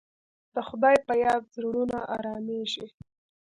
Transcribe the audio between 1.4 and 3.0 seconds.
زړونه ارامېږي.